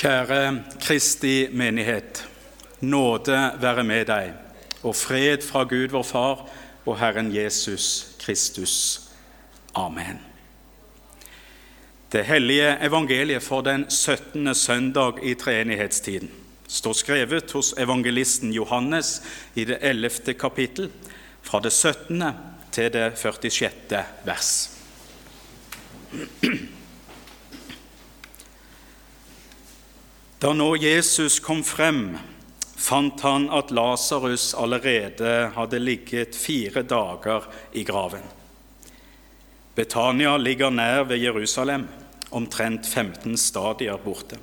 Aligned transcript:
Kjære 0.00 0.62
Kristi 0.80 1.48
menighet. 1.52 2.28
Nåde 2.80 3.36
være 3.60 3.82
med 3.84 4.06
deg, 4.08 4.30
og 4.80 4.94
fred 4.96 5.42
fra 5.44 5.66
Gud 5.68 5.92
vår 5.92 6.06
Far 6.08 6.46
og 6.86 6.96
Herren 6.96 7.28
Jesus 7.34 8.16
Kristus. 8.22 9.02
Amen. 9.76 10.22
Det 12.12 12.24
hellige 12.24 12.78
evangeliet 12.80 13.44
for 13.44 13.60
den 13.60 13.84
17. 13.90 14.54
søndag 14.54 15.20
i 15.22 15.34
treenighetstiden 15.34 16.32
står 16.68 16.96
skrevet 16.96 17.52
hos 17.52 17.74
evangelisten 17.76 18.56
Johannes 18.56 19.22
i 19.54 19.68
det 19.68 19.78
11. 19.82 20.34
kapittel, 20.40 20.90
fra 21.42 21.60
det 21.60 21.72
17. 21.72 22.24
til 22.72 22.92
det 22.92 23.12
46. 23.18 24.04
vers. 24.24 24.70
Da 30.40 30.54
nå 30.56 30.76
Jesus 30.76 31.34
kom 31.44 31.58
frem, 31.60 32.14
fant 32.72 33.20
han 33.20 33.50
at 33.52 33.68
Lasarus 33.76 34.54
allerede 34.56 35.50
hadde 35.52 35.80
ligget 35.82 36.32
fire 36.32 36.80
dager 36.80 37.44
i 37.76 37.82
graven. 37.84 38.24
Betania 39.76 40.38
ligger 40.40 40.72
nær 40.72 41.04
ved 41.10 41.20
Jerusalem, 41.20 41.84
omtrent 42.30 42.88
15 42.88 43.36
stadier 43.36 44.00
borte. 44.00 44.38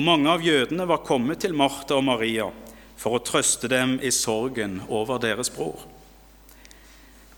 Og 0.00 0.06
mange 0.06 0.32
av 0.32 0.46
jødene 0.48 0.88
var 0.88 1.04
kommet 1.04 1.44
til 1.44 1.52
Martha 1.52 1.98
og 2.00 2.06
Maria 2.08 2.48
for 2.96 3.18
å 3.18 3.20
trøste 3.20 3.68
dem 3.68 3.98
i 4.00 4.08
sorgen 4.08 4.80
over 4.88 5.20
deres 5.20 5.52
bror. 5.52 5.84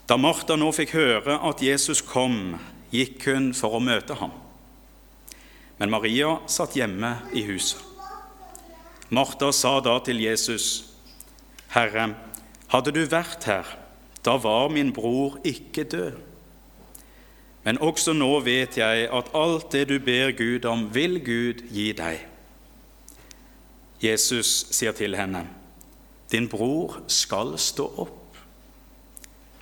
Da 0.07 0.15
Martha 0.15 0.55
nå 0.55 0.71
fikk 0.79 0.95
høre 0.95 1.41
at 1.43 1.67
Jesus 1.67 2.07
kom, 2.07 2.55
gikk 2.95 3.27
hun 3.27 3.51
for 3.51 3.75
å 3.75 3.83
møte 3.83 4.15
ham. 4.23 4.39
Men 5.83 5.91
Maria 5.91 6.37
satt 6.47 6.77
hjemme 6.79 7.09
i 7.35 7.41
huset. 7.43 7.81
Martha 9.11 9.49
sa 9.51 9.81
da 9.83 9.97
til 9.99 10.21
Jesus, 10.23 10.85
'Herre, 11.75 12.15
hadde 12.71 12.93
du 12.95 13.01
vært 13.03 13.43
her, 13.51 13.67
da 14.23 14.37
var 14.39 14.69
min 14.71 14.93
bror 14.93 15.41
ikke 15.43 15.83
død.' 15.83 16.21
Men 17.65 17.79
også 17.79 18.13
nå 18.15 18.41
vet 18.41 18.79
jeg 18.79 19.09
at 19.11 19.31
alt 19.35 19.73
det 19.73 19.89
du 19.89 19.99
ber 19.99 20.31
Gud 20.31 20.65
om, 20.65 20.95
vil 20.95 21.19
Gud 21.19 21.67
gi 21.67 21.93
deg. 21.93 22.29
Jesus 24.03 24.67
sier 24.71 24.93
til 24.93 25.17
henne, 25.19 25.49
'Din 26.31 26.47
bror 26.49 27.03
skal 27.09 27.59
stå 27.59 27.89
opp.' 27.97 28.39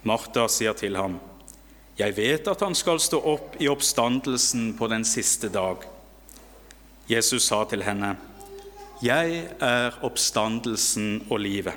Martha 0.02 0.48
sier 0.48 0.72
til 0.72 0.96
ham, 0.96 1.16
'Jeg 1.98 2.16
vet 2.16 2.48
at 2.48 2.60
han 2.60 2.74
skal 2.74 3.00
stå 3.00 3.22
opp 3.24 3.56
i 3.58 3.68
oppstandelsen 3.68 4.76
på 4.76 4.86
den 4.86 5.04
siste 5.04 5.48
dag.' 5.48 5.99
Jesus 7.10 7.42
sa 7.42 7.64
til 7.64 7.82
henne, 7.82 8.16
'Jeg 9.02 9.48
er 9.60 9.90
oppstandelsen 10.02 11.26
og 11.30 11.40
livet. 11.40 11.74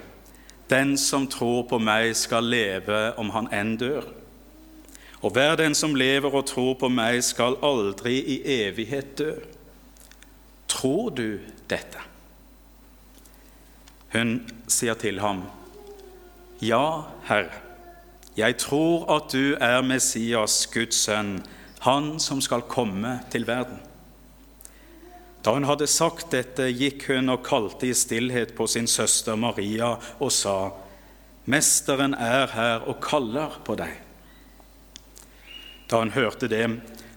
Den 0.69 0.97
som 0.97 1.27
tror 1.27 1.67
på 1.69 1.77
meg, 1.77 2.15
skal 2.15 2.43
leve 2.43 3.17
om 3.17 3.29
han 3.29 3.47
enn 3.53 3.77
dør.' 3.77 4.13
Og 5.21 5.31
hver 5.31 5.55
den 5.55 5.75
som 5.75 5.95
lever 5.95 6.35
og 6.35 6.45
tror 6.45 6.73
på 6.73 6.87
meg, 6.87 7.23
skal 7.23 7.55
aldri 7.63 8.19
i 8.19 8.41
evighet 8.45 9.17
dø. 9.17 9.31
Tror 10.67 11.09
du 11.09 11.39
dette? 11.69 11.99
Hun 14.13 14.49
sier 14.67 14.93
til 14.93 15.19
ham, 15.19 15.43
Ja, 16.61 17.01
Herre, 17.23 17.49
jeg 18.37 18.57
tror 18.57 19.15
at 19.15 19.31
du 19.33 19.55
er 19.59 19.81
Messias, 19.81 20.67
Guds 20.73 20.95
sønn, 20.95 21.41
han 21.79 22.19
som 22.19 22.41
skal 22.41 22.61
komme 22.61 23.19
til 23.31 23.47
verden. 23.47 23.79
Da 25.43 25.51
hun 25.51 25.67
hadde 25.67 25.89
sagt 25.91 26.31
dette, 26.31 26.69
gikk 26.71 27.09
hun 27.11 27.33
og 27.33 27.43
kalte 27.43 27.89
i 27.89 27.95
stillhet 27.97 28.53
på 28.55 28.67
sin 28.71 28.87
søster 28.87 29.35
Maria 29.35 29.97
og 30.23 30.31
sa, 30.31 30.71
Mesteren 31.43 32.13
er 32.15 32.47
her 32.53 32.85
og 32.87 33.01
kaller 33.03 33.57
på 33.67 33.75
deg. 33.75 33.97
Da 35.91 35.99
hun 35.99 36.13
hørte 36.15 36.47
det, 36.47 36.63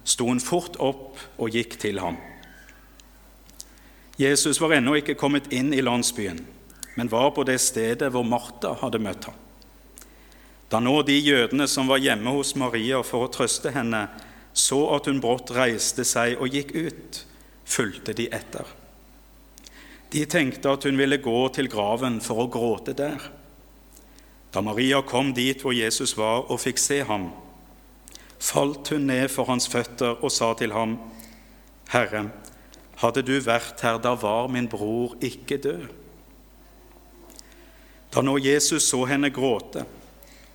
sto 0.03 0.27
hun 0.27 0.43
fort 0.43 0.75
opp 0.83 1.21
og 1.39 1.55
gikk 1.55 1.79
til 1.79 2.03
ham. 2.03 2.19
Jesus 4.19 4.59
var 4.59 4.75
ennå 4.75 4.97
ikke 4.99 5.15
kommet 5.15 5.47
inn 5.55 5.71
i 5.77 5.85
landsbyen, 5.85 6.41
men 6.97 7.13
var 7.13 7.31
på 7.37 7.45
det 7.47 7.61
stedet 7.63 8.11
hvor 8.11 8.27
Martha 8.27 8.75
hadde 8.81 9.03
møtt 9.03 9.29
ham. 9.29 9.39
Da 10.67 10.81
nå 10.83 10.97
de 11.07 11.15
jødene 11.15 11.69
som 11.71 11.87
var 11.87 12.03
hjemme 12.03 12.33
hos 12.35 12.57
Maria 12.59 13.05
for 13.07 13.29
å 13.29 13.31
trøste 13.31 13.71
henne, 13.71 14.09
så 14.57 14.81
at 14.97 15.07
hun 15.07 15.23
brått 15.23 15.53
reiste 15.55 16.03
seg 16.03 16.41
og 16.41 16.51
gikk 16.51 16.75
ut, 16.75 17.23
fulgte 17.67 18.15
de 18.17 18.29
etter. 18.35 18.67
De 20.13 20.23
tenkte 20.31 20.71
at 20.71 20.87
hun 20.87 20.99
ville 20.99 21.19
gå 21.19 21.39
til 21.55 21.69
graven 21.69 22.21
for 22.25 22.45
å 22.45 22.51
gråte 22.53 22.95
der. 22.97 23.21
Da 24.55 24.63
Maria 24.65 25.03
kom 25.05 25.35
dit 25.37 25.61
hvor 25.61 25.75
Jesus 25.77 26.15
var 26.17 26.47
og 26.47 26.63
fikk 26.63 26.81
se 26.81 27.03
ham, 27.05 27.29
falt 28.39 28.89
hun 28.95 29.09
ned 29.11 29.29
for 29.33 29.51
hans 29.51 29.67
føtter 29.69 30.23
og 30.23 30.33
sa 30.33 30.53
til 30.57 30.73
ham, 30.77 30.97
Herre, 31.91 32.29
hadde 33.03 33.23
du 33.27 33.35
vært 33.45 33.83
her, 33.85 33.99
da 34.03 34.15
var 34.19 34.49
min 34.49 34.69
bror 34.71 35.15
ikke 35.25 35.59
død. 35.63 35.85
Da 38.15 38.23
nå 38.25 38.39
Jesus 38.41 38.87
så 38.89 39.03
henne 39.11 39.29
gråte, 39.35 39.85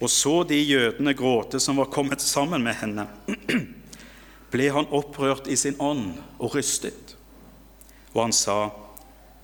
og 0.02 0.10
så 0.10 0.42
de 0.50 0.58
jødene 0.58 1.14
gråte 1.14 1.60
som 1.62 1.78
var 1.78 1.92
kommet 1.94 2.24
sammen 2.26 2.64
med 2.66 2.80
henne, 2.82 3.06
ble 4.52 4.72
han 4.74 4.90
opprørt 4.90 5.46
i 5.46 5.60
sin 5.60 5.78
ånd 5.78 6.16
og 6.40 6.56
rystet. 6.58 7.01
Og 8.14 8.24
han 8.24 8.34
sa, 8.34 8.70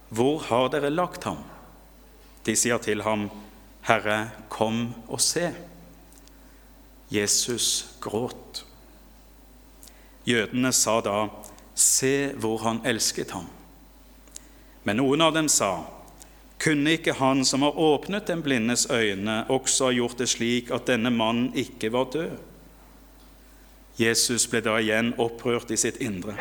'Hvor 0.09 0.39
har 0.39 0.67
dere 0.69 0.89
lagt 0.89 1.23
ham?' 1.23 1.43
De 2.45 2.55
sier 2.55 2.77
til 2.77 3.01
ham, 3.01 3.29
'Herre, 3.81 4.29
kom 4.49 4.93
og 5.07 5.21
se.' 5.21 5.55
Jesus 7.11 7.95
gråt. 8.01 8.65
Jødene 10.25 10.73
sa 10.73 11.01
da, 11.01 11.27
'Se 11.75 12.33
hvor 12.33 12.57
han 12.57 12.81
elsket 12.85 13.31
ham.' 13.31 13.49
Men 14.83 14.97
noen 14.97 15.21
av 15.21 15.33
dem 15.33 15.47
sa, 15.47 15.83
'Kunne 16.59 16.91
ikke 16.91 17.13
han 17.13 17.45
som 17.45 17.61
har 17.61 17.79
åpnet 17.79 18.27
den 18.27 18.41
blindes 18.41 18.87
øyne, 18.91 19.45
også 19.49 19.85
ha 19.85 19.91
gjort 19.91 20.17
det 20.17 20.29
slik 20.29 20.71
at 20.71 20.87
denne 20.87 21.09
mannen 21.09 21.53
ikke 21.55 21.91
var 21.91 22.03
død?' 22.03 22.39
Jesus 23.97 24.47
ble 24.47 24.61
da 24.61 24.77
igjen 24.77 25.13
opprørt 25.17 25.71
i 25.71 25.77
sitt 25.77 25.97
indre. 25.97 26.35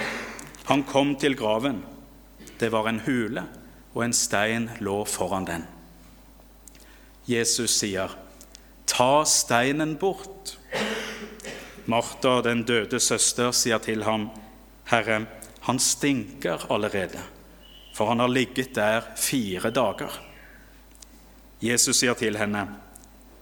Han 0.64 0.82
kom 0.84 1.14
til 1.16 1.36
graven. 1.36 1.95
Det 2.60 2.72
var 2.72 2.88
en 2.88 3.00
hule, 3.00 3.44
og 3.94 4.04
en 4.04 4.12
stein 4.12 4.70
lå 4.80 5.04
foran 5.04 5.46
den. 5.46 5.66
Jesus 7.28 7.70
sier, 7.70 8.08
'Ta 8.86 9.24
steinen 9.24 9.96
bort.' 9.96 10.58
Martha, 11.86 12.40
den 12.42 12.64
døde 12.64 13.00
søster, 13.00 13.50
sier 13.50 13.78
til 13.78 14.04
ham, 14.04 14.30
'Herre, 14.90 15.26
han 15.60 15.78
stinker 15.78 16.72
allerede, 16.72 17.22
for 17.94 18.08
han 18.08 18.18
har 18.18 18.28
ligget 18.28 18.74
der 18.74 19.00
fire 19.16 19.70
dager.' 19.70 20.22
Jesus 21.62 21.96
sier 21.96 22.14
til 22.14 22.36
henne, 22.36 22.68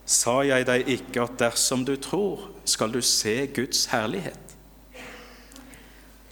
Sa 0.04 0.42
jeg 0.44 0.66
deg 0.68 0.88
ikke 0.88 1.22
at 1.22 1.38
dersom 1.40 1.84
du 1.84 1.96
tror, 1.96 2.50
skal 2.68 2.92
du 2.92 3.00
se 3.00 3.46
Guds 3.56 3.86
herlighet? 3.88 4.40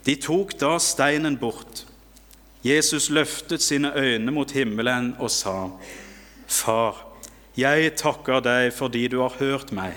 De 0.04 0.16
tok 0.20 0.52
da 0.60 0.74
steinen 0.82 1.38
bort. 1.40 1.86
Jesus 2.62 3.10
løftet 3.10 3.62
sine 3.62 3.90
øyne 3.98 4.30
mot 4.30 4.50
himmelen 4.50 5.16
og 5.18 5.30
sa, 5.30 5.70
Far, 6.46 7.00
jeg 7.56 7.94
takker 7.98 8.42
deg 8.44 8.70
fordi 8.76 9.08
du 9.08 9.18
har 9.24 9.34
hørt 9.40 9.72
meg. 9.74 9.96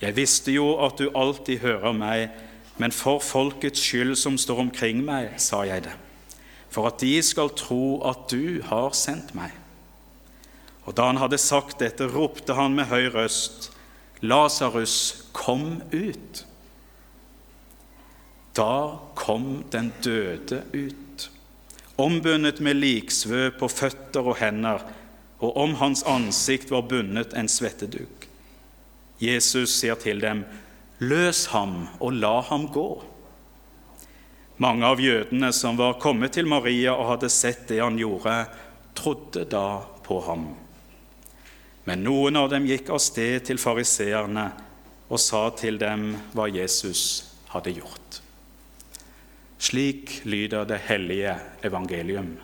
Jeg 0.00 0.16
visste 0.16 0.52
jo 0.54 0.74
at 0.84 0.98
du 1.00 1.10
alltid 1.16 1.58
hører 1.64 1.92
meg, 1.96 2.28
men 2.78 2.92
for 2.92 3.22
folkets 3.22 3.82
skyld 3.82 4.14
som 4.18 4.38
står 4.38 4.62
omkring 4.66 5.02
meg, 5.06 5.34
sa 5.38 5.62
jeg 5.66 5.86
det, 5.86 5.94
for 6.70 6.90
at 6.90 6.98
de 7.02 7.14
skal 7.22 7.52
tro 7.56 8.02
at 8.06 8.26
du 8.30 8.62
har 8.66 8.94
sendt 8.94 9.34
meg. 9.34 9.54
Og 10.84 10.96
da 10.96 11.08
han 11.08 11.20
hadde 11.22 11.40
sagt 11.40 11.80
dette, 11.80 12.06
ropte 12.12 12.56
han 12.58 12.74
med 12.76 12.90
høy 12.90 13.08
røst, 13.14 13.70
Lasarus, 14.24 15.26
kom 15.36 15.82
ut. 15.92 16.44
Da 18.56 18.98
kom 19.18 19.64
den 19.72 19.90
døde 20.04 20.62
ut, 20.72 21.03
ombundet 21.96 22.60
med 22.60 22.78
liksvø 22.80 23.50
på 23.58 23.68
føtter 23.70 24.26
og 24.26 24.38
hender, 24.40 24.82
og 25.44 25.56
om 25.60 25.74
hans 25.80 26.02
ansikt 26.08 26.72
var 26.72 26.86
bundet 26.88 27.34
en 27.36 27.50
svetteduk. 27.50 28.28
Jesus 29.22 29.76
sier 29.78 29.98
til 30.00 30.22
dem, 30.22 30.44
løs 30.98 31.46
ham 31.52 31.84
og 32.00 32.16
la 32.18 32.38
ham 32.48 32.68
gå. 32.72 32.88
Mange 34.62 34.86
av 34.86 35.00
jødene 35.02 35.50
som 35.52 35.78
var 35.78 35.98
kommet 36.02 36.36
til 36.36 36.46
Maria 36.46 36.94
og 36.94 37.08
hadde 37.14 37.30
sett 37.32 37.66
det 37.70 37.80
han 37.82 37.98
gjorde, 37.98 38.44
trodde 38.94 39.46
da 39.50 39.82
på 40.06 40.20
ham. 40.28 40.52
Men 41.84 42.04
noen 42.06 42.38
av 42.40 42.48
dem 42.52 42.66
gikk 42.68 42.92
av 42.94 43.02
sted 43.02 43.44
til 43.50 43.60
fariseerne 43.60 44.48
og 45.10 45.20
sa 45.20 45.48
til 45.58 45.76
dem 45.80 46.14
hva 46.32 46.46
Jesus 46.48 47.02
hadde 47.52 47.74
gjort. 47.76 48.23
Slik 49.64 50.20
lyder 50.24 50.64
det 50.64 50.78
hellige 50.78 51.38
evangelium. 51.64 52.36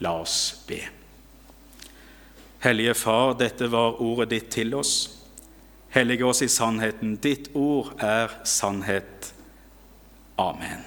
La 0.00 0.14
oss 0.20 0.64
be. 0.68 0.78
Hellige 2.64 2.94
Far, 2.94 3.34
dette 3.36 3.68
var 3.68 4.00
ordet 4.00 4.30
ditt 4.30 4.46
til 4.54 4.72
oss. 4.74 5.10
Hellige 5.92 6.24
oss 6.24 6.40
i 6.42 6.48
sannheten. 6.48 7.18
Ditt 7.20 7.50
ord 7.54 7.90
er 8.00 8.32
sannhet. 8.48 9.34
Amen. 10.38 10.86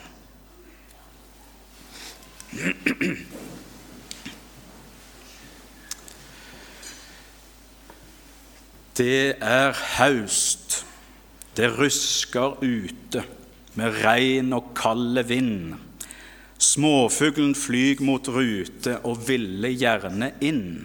Det 8.97 9.35
er 9.37 9.77
haust. 9.99 10.81
Det 11.57 11.69
rusker 11.77 12.57
ute 12.63 13.23
med 13.79 14.01
regn 14.03 14.51
og 14.55 14.73
kalde 14.77 15.23
vind. 15.27 15.75
Småfuglen 16.61 17.55
flyg 17.57 18.03
mot 18.05 18.27
rute 18.29 18.97
og 19.07 19.23
ville 19.27 19.71
gjerne 19.73 20.33
inn. 20.45 20.83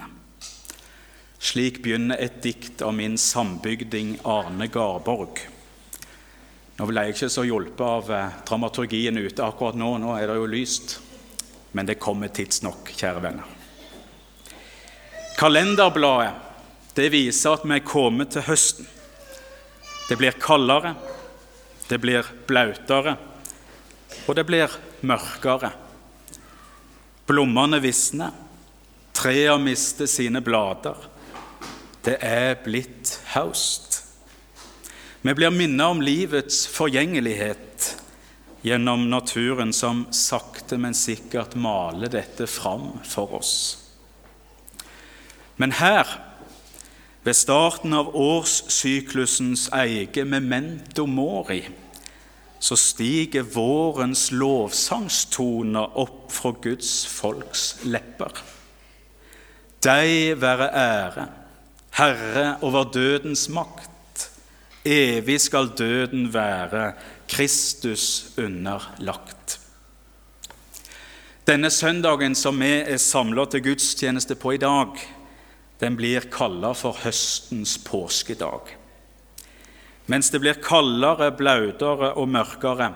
Slik 1.37 1.83
begynner 1.85 2.19
et 2.23 2.41
dikt 2.43 2.81
av 2.83 2.95
min 2.97 3.19
sambygding 3.21 4.17
Arne 4.25 4.71
Garborg. 4.73 5.43
Nå 6.77 6.87
ble 6.89 7.05
jeg 7.07 7.17
ikke 7.17 7.29
så 7.33 7.45
hjulpet 7.47 7.85
av 7.85 8.11
eh, 8.13 8.41
dramaturgien 8.49 9.17
ute 9.17 9.45
akkurat 9.45 9.77
nå. 9.79 9.95
Nå 10.01 10.17
er 10.17 10.29
det 10.29 10.39
jo 10.41 10.49
lyst. 10.51 10.99
Men 11.77 11.89
det 11.89 12.01
kommer 12.01 12.33
tidsnok, 12.33 12.91
kjære 12.97 13.23
venner. 13.25 13.55
Kalenderbladet 15.37 16.47
det 16.97 17.11
viser 17.13 17.53
at 17.53 17.65
vi 17.69 17.77
er 17.77 17.85
kommet 17.85 18.31
til 18.33 18.47
høsten. 18.47 18.87
Det 20.09 20.17
blir 20.17 20.37
kaldere, 20.41 20.95
det 21.89 21.99
blir 22.03 22.27
blautere, 22.49 23.17
og 24.27 24.35
det 24.39 24.47
blir 24.49 24.73
mørkere. 25.07 25.71
Blommene 27.27 27.81
visner, 27.83 28.35
trærne 29.17 29.63
mister 29.67 30.11
sine 30.11 30.43
blader. 30.45 30.99
Det 32.07 32.19
er 32.23 32.59
blitt 32.63 33.17
høst. 33.35 34.03
Vi 35.27 35.35
blir 35.35 35.51
minnet 35.51 35.87
om 35.91 36.03
livets 36.03 36.67
forgjengelighet 36.71 37.89
gjennom 38.67 39.09
naturen 39.11 39.73
som 39.75 40.05
sakte, 40.15 40.79
men 40.79 40.95
sikkert 40.95 41.57
maler 41.59 42.11
dette 42.11 42.47
fram 42.51 42.93
for 43.07 43.35
oss. 43.39 43.57
Men 45.57 45.75
her 45.79 46.07
ved 47.27 47.35
starten 47.35 47.97
av 47.97 48.13
årssyklusens 48.15 49.67
eige 49.75 50.23
memento 50.25 51.09
mori 51.11 51.65
så 52.63 52.77
stiger 52.79 53.45
vårens 53.53 54.31
lovsangstoner 54.33 55.99
opp 55.99 56.31
fra 56.33 56.53
Guds 56.63 56.93
folks 57.07 57.65
lepper. 57.85 58.33
Deg 59.85 60.39
være 60.41 60.71
ære, 60.73 61.27
Herre 61.99 62.47
over 62.67 62.89
dødens 62.95 63.47
makt. 63.53 64.31
Evig 64.87 65.41
skal 65.43 65.71
døden 65.79 66.31
være 66.35 66.93
Kristus 67.29 68.33
underlagt. 68.39 69.61
Denne 71.47 71.71
søndagen 71.71 72.35
som 72.35 72.59
vi 72.59 72.73
er 72.81 72.99
samla 72.99 73.45
til 73.51 73.63
gudstjeneste 73.69 74.35
på 74.35 74.57
i 74.57 74.63
dag, 74.63 74.97
den 75.79 75.97
blir 75.97 76.25
kalla 76.33 76.73
for 76.75 76.97
høstens 77.05 77.77
påskedag. 77.85 78.73
Mens 80.07 80.31
det 80.31 80.41
blir 80.41 80.61
kaldere, 80.63 81.33
blaudere 81.35 82.13
og 82.15 82.31
mørkere, 82.31 82.93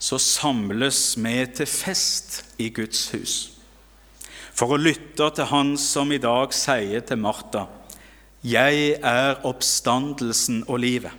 så 0.00 0.18
samles 0.18 1.14
vi 1.20 1.44
til 1.54 1.68
fest 1.68 2.40
i 2.58 2.70
Guds 2.74 3.10
hus. 3.14 3.36
For 4.56 4.74
å 4.74 4.80
lytte 4.80 5.30
til 5.36 5.48
Han 5.52 5.76
som 5.78 6.10
i 6.12 6.20
dag 6.20 6.52
sier 6.52 7.00
til 7.00 7.18
Martha, 7.18 7.66
'Jeg 8.42 9.00
er 9.02 9.40
oppstandelsen 9.44 10.64
og 10.68 10.80
livet'. 10.80 11.16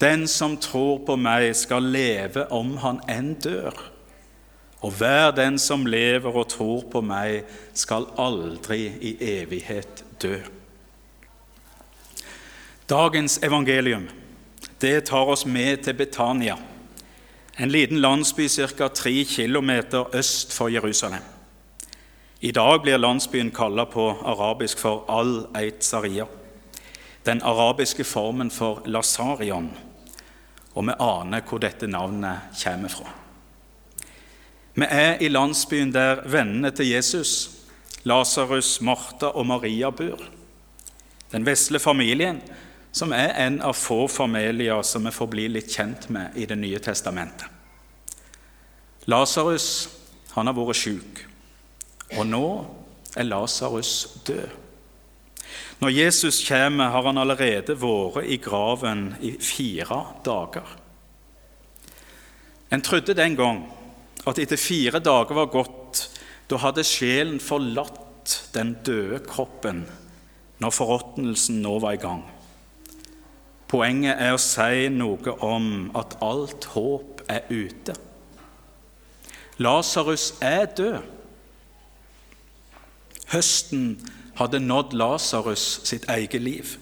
Den 0.00 0.26
som 0.26 0.56
tror 0.56 1.04
på 1.06 1.16
meg, 1.16 1.56
skal 1.56 1.82
leve 1.82 2.50
om 2.50 2.76
han 2.76 3.00
enn 3.08 3.34
dør. 3.34 3.74
Og 4.82 4.92
hver 4.92 5.30
den 5.30 5.58
som 5.58 5.86
lever 5.86 6.32
og 6.32 6.48
tror 6.48 6.84
på 6.90 7.00
meg, 7.00 7.44
skal 7.74 8.06
aldri 8.16 8.88
i 9.00 9.16
evighet 9.20 10.04
dø. 10.22 10.38
Dagens 12.88 13.38
evangelium 13.42 14.08
det 14.80 15.00
tar 15.00 15.28
oss 15.28 15.44
med 15.46 15.82
til 15.84 15.94
Betania, 15.94 16.56
en 17.56 17.68
liten 17.68 18.00
landsby 18.00 18.48
ca. 18.48 18.88
tre 18.88 19.24
km 19.24 19.70
øst 20.12 20.52
for 20.52 20.68
Jerusalem. 20.68 21.22
I 22.40 22.52
dag 22.52 22.80
blir 22.82 22.96
landsbyen 22.96 23.50
kalla 23.50 23.84
på 23.84 24.10
arabisk 24.24 24.78
for 24.78 25.04
Al-Eitzaria, 25.08 26.24
den 27.26 27.42
arabiske 27.42 28.04
formen 28.04 28.50
for 28.50 28.82
Lasarion, 28.86 29.70
og 30.74 30.86
vi 30.86 30.96
aner 31.00 31.44
hvor 31.44 31.58
dette 31.58 31.86
navnet 31.86 32.56
kommer 32.64 32.88
fra. 32.88 33.12
Vi 34.74 34.86
er 34.88 35.20
i 35.20 35.28
landsbyen 35.28 35.92
der 35.92 36.24
vennene 36.24 36.70
til 36.70 36.88
Jesus 36.88 37.59
Lasarus, 38.08 38.80
Martha 38.80 39.32
og 39.34 39.46
Maria 39.46 39.90
bor. 39.90 40.22
Den 41.30 41.46
vesle 41.46 41.78
familien, 41.78 42.40
som 42.92 43.12
er 43.12 43.36
en 43.38 43.60
av 43.62 43.76
få 43.78 44.06
familier 44.10 44.82
som 44.82 45.04
vi 45.06 45.12
får 45.14 45.28
bli 45.30 45.46
litt 45.48 45.70
kjent 45.70 46.08
med 46.10 46.36
i 46.36 46.46
Det 46.46 46.56
nye 46.58 46.78
testamentet. 46.82 47.46
Lasarus 49.06 49.88
har 50.32 50.52
vært 50.52 50.76
syk, 50.76 51.22
og 52.18 52.26
nå 52.26 52.46
er 53.16 53.28
Lasarus 53.28 54.20
død. 54.26 54.48
Når 55.80 55.90
Jesus 55.90 56.42
kommer, 56.44 56.90
har 56.92 57.06
han 57.06 57.18
allerede 57.18 57.74
vært 57.80 58.26
i 58.28 58.36
graven 58.36 59.14
i 59.24 59.32
fire 59.40 60.02
dager. 60.24 60.76
En 62.70 62.82
trodde 62.82 63.16
den 63.16 63.36
gang 63.36 63.62
at 64.28 64.38
etter 64.38 64.60
fire 64.60 65.00
dager 65.00 65.34
var 65.34 65.48
gått, 65.50 65.79
da 66.50 66.58
hadde 66.58 66.84
sjelen 66.86 67.38
forlatt 67.42 68.40
den 68.54 68.74
døde 68.86 69.20
kroppen 69.26 69.84
når 70.60 70.74
forråtnelsen 70.74 71.62
nå 71.64 71.76
var 71.82 71.96
i 71.96 72.02
gang. 72.02 72.24
Poenget 73.70 74.18
er 74.18 74.34
å 74.34 74.42
si 74.42 74.88
noe 74.90 75.36
om 75.46 75.90
at 75.96 76.16
alt 76.26 76.66
håp 76.74 77.22
er 77.30 77.46
ute. 77.48 77.94
Lasarus 79.62 80.32
er 80.42 80.66
død. 80.74 80.98
Høsten 83.30 83.84
hadde 84.40 84.58
nådd 84.64 84.96
Lasarus 84.98 85.84
sitt 85.86 86.08
eget 86.10 86.42
liv. 86.42 86.74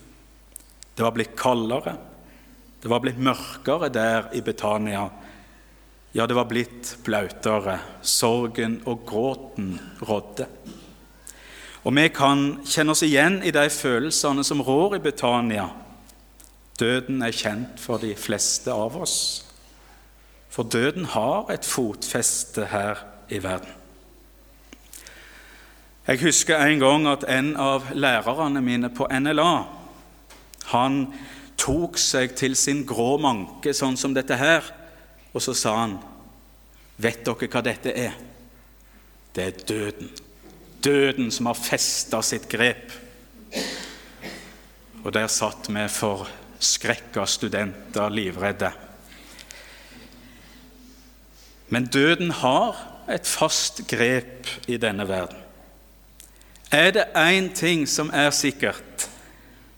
Det 0.97 1.04
var 1.04 1.12
blitt 1.14 1.37
kaldere, 1.38 1.99
det 2.83 2.88
var 2.90 3.02
blitt 3.04 3.21
mørkere 3.21 3.90
der 3.93 4.31
i 4.35 4.40
Betania 4.43 5.09
ja, 6.12 6.27
det 6.27 6.35
var 6.35 6.49
blitt 6.49 6.95
blautere. 7.05 7.79
Sorgen 8.03 8.81
og 8.88 9.05
gråten 9.07 9.75
rådde. 10.00 10.47
Og 11.85 11.95
vi 11.97 12.09
kan 12.12 12.47
kjenne 12.67 12.93
oss 12.93 13.05
igjen 13.07 13.43
i 13.47 13.53
de 13.55 13.69
følelsene 13.73 14.45
som 14.45 14.62
rår 14.65 14.99
i 14.99 15.03
Betania. 15.05 15.69
Døden 16.81 17.23
er 17.23 17.35
kjent 17.35 17.81
for 17.81 18.00
de 18.03 18.15
fleste 18.19 18.73
av 18.73 18.97
oss. 19.00 19.19
For 20.49 20.67
døden 20.67 21.05
har 21.12 21.50
et 21.53 21.67
fotfeste 21.67 22.69
her 22.73 23.05
i 23.31 23.43
verden. 23.43 23.75
Jeg 26.09 26.23
husker 26.23 26.57
en 26.65 26.81
gang 26.81 27.07
at 27.11 27.27
en 27.29 27.53
av 27.61 27.91
lærerne 27.93 28.62
mine 28.65 28.88
på 28.88 29.07
NLA 29.12 29.53
han 30.73 31.03
tok 31.61 31.99
seg 32.00 32.33
til 32.37 32.57
sin 32.57 32.85
grå 32.88 33.19
manke, 33.21 33.75
sånn 33.77 33.97
som 34.00 34.15
dette 34.17 34.37
her, 34.41 34.65
og 35.38 35.42
så 35.42 35.54
sa 35.54 35.76
han, 35.76 35.99
'Vet 36.99 37.23
dere 37.25 37.47
hva 37.47 37.62
dette 37.62 37.92
er?' 37.95 38.16
Det 39.35 39.45
er 39.47 39.66
døden. 39.68 40.11
Døden 40.85 41.30
som 41.30 41.47
har 41.47 41.54
festa 41.54 42.23
sitt 42.23 42.49
grep. 42.49 42.90
Og 45.04 45.12
der 45.14 45.28
satt 45.30 45.68
vi 45.68 45.85
forskrekka 45.88 47.26
studenter 47.26 48.09
livredde. 48.11 48.73
Men 51.68 51.87
døden 51.87 52.30
har 52.30 52.75
et 53.09 53.26
fast 53.26 53.85
grep 53.87 54.49
i 54.66 54.76
denne 54.76 55.07
verden. 55.09 55.38
Er 56.73 56.90
det 56.90 57.07
én 57.14 57.54
ting 57.54 57.87
som 57.87 58.11
er 58.11 58.30
sikkert, 58.30 59.09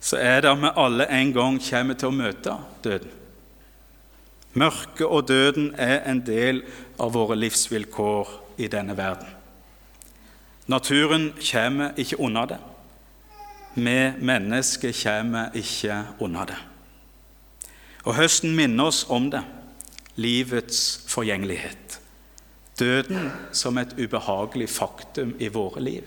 så 0.00 0.16
er 0.16 0.40
det 0.40 0.50
at 0.50 0.62
vi 0.62 0.72
alle 0.76 1.06
en 1.10 1.32
gang 1.32 1.60
kommer 1.70 1.94
til 1.94 2.08
å 2.08 2.16
møte 2.16 2.56
døden. 2.84 3.19
Mørket 4.52 5.06
og 5.06 5.28
døden 5.28 5.74
er 5.78 6.00
en 6.10 6.22
del 6.26 6.62
av 6.98 7.14
våre 7.14 7.36
livsvilkår 7.38 8.32
i 8.58 8.66
denne 8.66 8.96
verden. 8.98 9.28
Naturen 10.66 11.30
kommer 11.38 11.94
ikke 11.98 12.20
unna 12.20 12.46
det. 12.46 12.58
Vi 13.74 13.98
mennesker 14.18 14.94
kommer 15.02 15.54
ikke 15.54 16.02
unna 16.18 16.44
det. 16.50 16.58
Og 18.04 18.14
høsten 18.16 18.56
minner 18.56 18.90
oss 18.90 19.04
om 19.08 19.30
det 19.30 19.44
livets 20.16 21.04
forgjengelighet. 21.08 22.00
døden 22.80 23.30
som 23.52 23.78
et 23.78 23.92
ubehagelig 23.98 24.68
faktum 24.68 25.34
i 25.38 25.48
våre 25.48 25.80
liv. 25.80 26.04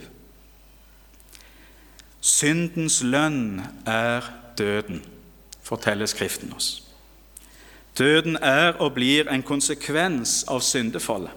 Syndens 2.20 3.02
lønn 3.02 3.62
er 3.86 4.26
døden, 4.58 5.04
forteller 5.62 6.06
Skriften 6.06 6.52
oss. 6.56 6.83
Døden 7.98 8.36
er 8.36 8.74
og 8.82 8.94
blir 8.96 9.28
en 9.30 9.42
konsekvens 9.42 10.42
av 10.50 10.64
syndefallet. 10.66 11.30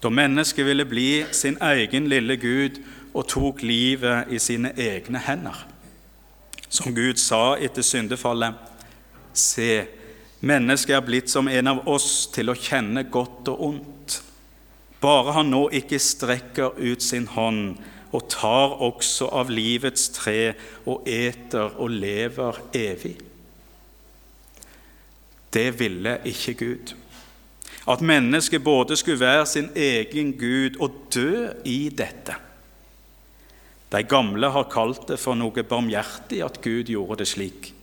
Da 0.00 0.08
mennesket 0.12 0.66
ville 0.66 0.84
bli 0.88 1.24
sin 1.32 1.58
egen 1.60 2.08
lille 2.08 2.36
Gud 2.36 2.80
og 3.14 3.28
tok 3.28 3.62
livet 3.62 4.32
i 4.32 4.38
sine 4.40 4.72
egne 4.76 5.20
hender. 5.20 5.66
Som 6.68 6.94
Gud 6.96 7.20
sa 7.20 7.56
etter 7.56 7.84
syndefallet, 7.84 8.56
se, 9.32 9.84
mennesket 10.40 10.96
er 10.96 11.04
blitt 11.04 11.32
som 11.32 11.48
en 11.48 11.72
av 11.72 11.84
oss 11.88 12.26
til 12.32 12.50
å 12.50 12.56
kjenne 12.58 13.04
godt 13.12 13.52
og 13.52 13.66
ondt. 13.68 14.18
Bare 15.00 15.36
han 15.36 15.52
nå 15.52 15.66
ikke 15.76 16.00
strekker 16.00 16.80
ut 16.80 17.04
sin 17.04 17.28
hånd 17.28 17.76
og 18.14 18.28
tar 18.32 18.76
også 18.86 19.28
av 19.28 19.52
livets 19.52 20.08
tre 20.16 20.54
og 20.88 21.08
eter 21.10 21.76
og 21.76 21.92
lever 21.92 22.60
evig. 22.76 23.16
Det 25.54 25.78
ville 25.78 26.18
ikke 26.24 26.54
Gud. 26.54 26.94
At 27.88 28.00
mennesket 28.00 28.64
både 28.64 28.96
skulle 28.96 29.20
være 29.20 29.46
sin 29.46 29.68
egen 29.76 30.32
Gud 30.38 30.80
og 30.80 30.90
dø 31.14 31.48
i 31.64 31.88
dette. 31.88 32.34
De 33.92 34.02
gamle 34.02 34.50
har 34.50 34.70
kalt 34.72 35.08
det 35.08 35.20
for 35.22 35.38
noe 35.38 35.62
barmhjertig 35.62 36.40
at 36.42 36.58
Gud 36.64 36.90
gjorde 36.90 37.20
det 37.22 37.28
slik. 37.30 37.74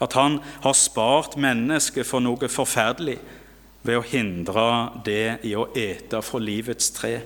At 0.00 0.12
han 0.18 0.40
har 0.64 0.74
spart 0.74 1.36
mennesket 1.36 2.06
for 2.06 2.22
noe 2.24 2.48
forferdelig 2.50 3.18
ved 3.82 3.98
å 3.98 4.06
hindre 4.06 4.64
det 5.06 5.38
i 5.46 5.54
å 5.54 5.68
ete 5.78 6.22
fra 6.22 6.40
livets 6.42 6.90
tre. 6.96 7.18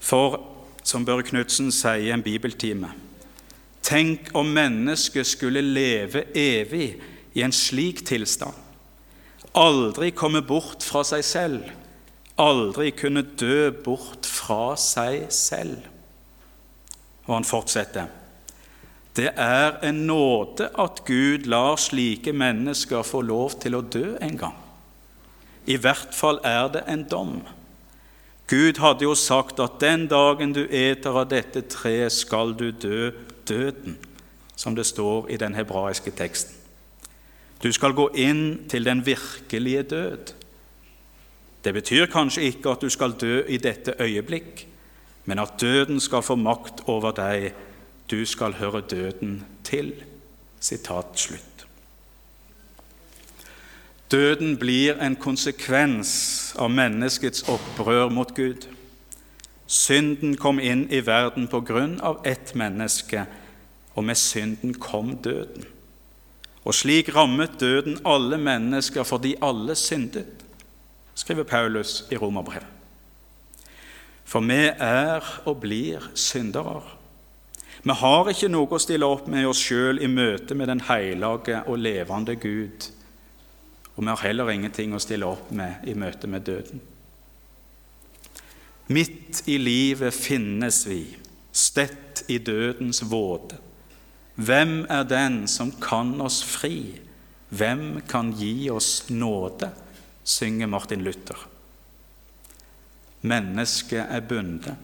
For, 0.00 0.36
som 0.82 1.04
Børre 1.04 1.24
Knutsen 1.28 1.70
sier 1.72 2.08
i 2.08 2.12
en 2.12 2.24
bibeltime, 2.24 2.92
tenk 3.84 4.30
om 4.36 4.52
mennesket 4.52 5.28
skulle 5.28 5.62
leve 5.64 6.26
evig 6.36 6.94
i 7.34 7.42
en 7.42 7.54
slik 7.54 8.04
tilstand. 8.06 8.56
Aldri 9.58 10.12
komme 10.14 10.42
bort 10.46 10.84
fra 10.86 11.02
seg 11.06 11.24
selv, 11.26 11.70
aldri 12.40 12.90
kunne 12.96 13.22
dø 13.22 13.70
bort 13.84 14.28
fra 14.28 14.76
seg 14.78 15.28
selv. 15.34 15.82
Og 17.26 17.36
han 17.36 17.46
fortsetter. 17.46 18.08
Det 19.16 19.32
er 19.34 19.80
en 19.84 20.04
nåde 20.06 20.70
at 20.78 21.02
Gud 21.06 21.48
lar 21.50 21.76
slike 21.82 22.32
mennesker 22.32 23.02
få 23.06 23.24
lov 23.26 23.58
til 23.62 23.76
å 23.76 23.82
dø 23.82 24.14
en 24.22 24.38
gang. 24.38 24.58
I 25.66 25.76
hvert 25.82 26.14
fall 26.16 26.38
er 26.46 26.70
det 26.72 26.84
en 26.88 27.02
dom. 27.10 27.34
Gud 28.50 28.80
hadde 28.82 29.04
jo 29.06 29.14
sagt 29.18 29.60
at 29.62 29.78
den 29.82 30.08
dagen 30.10 30.54
du 30.54 30.62
eter 30.64 31.14
av 31.14 31.28
dette 31.30 31.62
treet, 31.70 32.14
skal 32.14 32.54
du 32.58 32.70
dø 32.70 33.10
døden, 33.46 33.98
som 34.56 34.74
det 34.74 34.86
står 34.86 35.30
i 35.30 35.38
den 35.38 35.54
hebraiske 35.58 36.10
teksten. 36.10 36.59
Du 37.62 37.72
skal 37.72 37.92
gå 37.92 38.08
inn 38.16 38.68
til 38.68 38.84
den 38.84 39.02
virkelige 39.06 39.82
død. 39.82 40.32
Det 41.64 41.74
betyr 41.74 42.06
kanskje 42.06 42.42
ikke 42.48 42.70
at 42.72 42.80
du 42.80 42.88
skal 42.88 43.12
dø 43.20 43.42
i 43.48 43.56
dette 43.60 43.94
øyeblikk, 44.00 44.66
men 45.24 45.38
at 45.38 45.60
døden 45.60 46.00
skal 46.00 46.22
få 46.22 46.34
makt 46.34 46.80
over 46.86 47.12
deg. 47.12 47.52
Du 48.10 48.24
skal 48.26 48.52
høre 48.52 48.80
døden 48.80 49.44
til. 49.64 49.92
Sitat 50.60 51.16
slutt. 51.16 51.66
Døden 54.10 54.56
blir 54.58 54.98
en 54.98 55.16
konsekvens 55.16 56.10
av 56.58 56.70
menneskets 56.70 57.44
opprør 57.48 58.08
mot 58.10 58.34
Gud. 58.34 58.66
Synden 59.70 60.34
kom 60.36 60.58
inn 60.58 60.88
i 60.90 60.98
verden 61.06 61.46
på 61.48 61.60
grunn 61.60 62.00
av 62.02 62.24
ett 62.26 62.54
menneske, 62.58 63.22
og 63.94 64.04
med 64.04 64.18
synden 64.18 64.74
kom 64.74 65.14
døden. 65.22 65.68
Og 66.64 66.76
slik 66.76 67.08
rammet 67.14 67.60
døden 67.60 67.98
alle 68.04 68.38
mennesker 68.38 69.06
fordi 69.08 69.34
alle 69.42 69.74
syndet, 69.74 70.44
skriver 71.14 71.44
Paulus 71.44 72.04
i 72.12 72.16
Romerbrevet. 72.16 72.68
For 74.24 74.44
vi 74.46 74.68
er 74.70 75.24
og 75.44 75.60
blir 75.60 76.04
syndere. 76.14 76.84
Vi 77.82 77.96
har 77.96 78.28
ikke 78.30 78.50
noe 78.52 78.76
å 78.76 78.80
stille 78.80 79.08
opp 79.08 79.26
med 79.32 79.48
oss 79.48 79.62
sjøl 79.64 79.98
i 80.04 80.08
møte 80.08 80.54
med 80.54 80.68
den 80.70 80.82
hellige 80.86 81.62
og 81.66 81.78
levende 81.80 82.36
Gud, 82.36 82.90
og 83.96 84.04
vi 84.04 84.08
har 84.12 84.22
heller 84.22 84.52
ingenting 84.52 84.94
å 84.94 85.00
stille 85.02 85.26
opp 85.26 85.50
med 85.50 85.88
i 85.88 85.96
møte 85.98 86.28
med 86.30 86.44
døden. 86.46 86.82
Midt 88.90 89.42
i 89.46 89.56
livet 89.58 90.14
finnes 90.14 90.82
vi, 90.86 91.02
stett 91.52 92.24
i 92.28 92.38
dødens 92.38 93.02
våde. 93.10 93.58
Hvem 94.40 94.86
er 94.88 95.04
den 95.04 95.42
som 95.50 95.72
kan 95.82 96.14
oss 96.24 96.40
fri? 96.46 96.96
Hvem 97.50 98.00
kan 98.08 98.32
gi 98.32 98.70
oss 98.72 99.10
nåde? 99.10 99.68
synger 100.24 100.68
Martin 100.70 101.02
Luther. 101.04 101.48
Mennesket 103.20 104.06
er 104.06 104.22
bundet. 104.24 104.76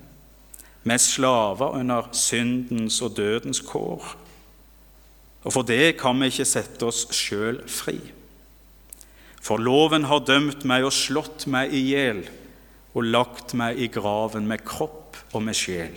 Vi 0.83 0.93
er 0.93 1.01
slaver 1.01 1.79
under 1.79 2.09
syndens 2.13 3.01
og 3.03 3.17
dødens 3.17 3.61
kår. 3.65 4.17
Og 5.47 5.55
for 5.55 5.63
det 5.63 5.97
kan 6.01 6.19
vi 6.21 6.29
ikke 6.33 6.49
sette 6.49 6.89
oss 6.89 7.07
sjøl 7.15 7.63
fri. 7.71 7.97
For 9.41 9.63
loven 9.63 10.09
har 10.11 10.25
dømt 10.27 10.67
meg 10.67 10.85
og 10.85 10.95
slått 10.95 11.47
meg 11.47 11.73
i 11.73 11.85
hjel 11.93 12.25
og 12.97 13.09
lagt 13.09 13.55
meg 13.55 13.79
i 13.79 13.89
graven 13.93 14.49
med 14.51 14.65
kropp 14.67 15.17
og 15.33 15.45
med 15.47 15.57
sjel. 15.57 15.95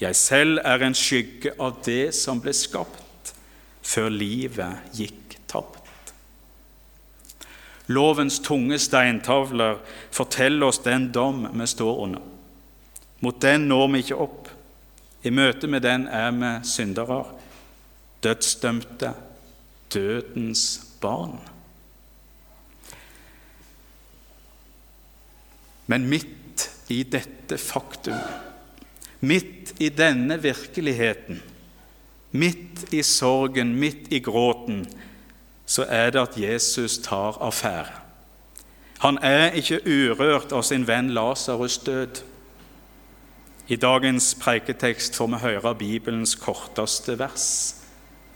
Jeg 0.00 0.16
selv 0.16 0.58
er 0.64 0.82
en 0.82 0.96
skygge 0.96 1.52
av 1.62 1.78
det 1.86 2.14
som 2.16 2.40
ble 2.42 2.54
skapt 2.56 3.34
før 3.84 4.10
livet 4.10 4.96
gikk 4.96 5.36
tapt. 5.50 6.12
Lovens 7.86 8.40
tunge 8.42 8.78
steintavler 8.80 9.78
forteller 10.14 10.72
oss 10.72 10.80
den 10.82 11.10
dom 11.12 11.44
vi 11.52 11.66
står 11.68 12.00
under. 12.06 12.22
Mot 13.20 13.40
den 13.40 13.68
når 13.68 13.86
vi 13.92 14.02
ikke 14.04 14.20
opp. 14.24 14.48
I 15.24 15.32
møte 15.32 15.68
med 15.70 15.84
den 15.84 16.08
er 16.08 16.32
vi 16.36 16.52
syndere, 16.68 17.22
dødsdømte, 18.24 19.12
dødens 19.94 20.64
barn. 21.00 21.38
Men 25.86 26.08
midt 26.08 26.70
i 26.92 27.02
dette 27.08 27.56
faktum 27.60 28.18
Midt 29.24 29.74
i 29.80 29.88
denne 29.88 30.36
virkeligheten, 30.42 31.40
midt 32.30 32.84
i 32.92 33.02
sorgen, 33.02 33.72
midt 33.80 34.12
i 34.12 34.20
gråten, 34.20 34.84
så 35.66 35.86
er 35.88 36.10
det 36.12 36.20
at 36.20 36.38
Jesus 36.38 36.98
tar 36.98 37.38
affære. 37.40 38.02
Han 39.04 39.18
er 39.22 39.56
ikke 39.56 39.80
urørt 39.84 40.52
av 40.52 40.62
sin 40.64 40.86
venn 40.88 41.10
Lasarus' 41.12 41.80
død. 41.84 42.22
I 43.68 43.76
dagens 43.76 44.34
preiketekst 44.40 45.16
får 45.16 45.28
vi 45.32 45.40
høre 45.42 45.74
Bibelens 45.74 46.34
korteste 46.34 47.18
vers. 47.18 47.48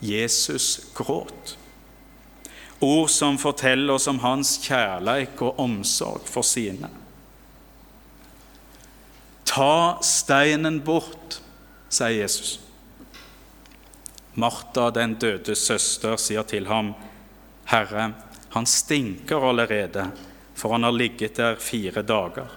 Jesus 0.01 0.81
gråt. 0.95 1.57
Ord 2.81 3.09
som 3.09 3.39
forteller 3.39 3.97
oss 3.99 4.07
om 4.09 4.21
hans 4.23 4.59
kjærleik 4.63 5.41
og 5.43 5.59
omsorg 5.59 6.29
for 6.31 6.47
sine. 6.47 6.89
Ta 9.59 9.99
steinen 10.07 10.77
bort, 10.87 11.41
sier 11.91 12.13
Jesus. 12.15 12.61
Martha, 14.39 14.85
den 14.95 15.17
døde 15.19 15.57
søster, 15.59 16.15
sier 16.15 16.45
til 16.47 16.69
ham, 16.71 16.93
Herre, 17.67 18.13
han 18.55 18.69
stinker 18.71 19.49
allerede, 19.49 20.05
for 20.55 20.77
han 20.77 20.87
har 20.87 20.95
ligget 20.95 21.41
der 21.41 21.59
fire 21.59 22.05
dager. 22.07 22.55